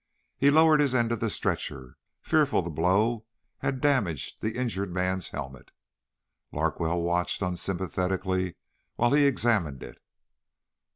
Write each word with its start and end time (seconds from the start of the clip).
He 0.35 0.49
lowered 0.49 0.79
his 0.79 0.95
end 0.95 1.11
of 1.11 1.19
the 1.19 1.29
stretcher, 1.29 1.95
fearful 2.21 2.63
the 2.63 2.71
plow 2.71 3.23
had 3.59 3.81
damaged 3.81 4.41
the 4.41 4.57
injured 4.57 4.91
man's 4.91 5.27
helmet. 5.27 5.69
Larkwell 6.51 6.99
watched 7.03 7.43
unsympathetically 7.43 8.55
while 8.95 9.11
he 9.13 9.25
examined 9.25 9.83
it. 9.83 9.99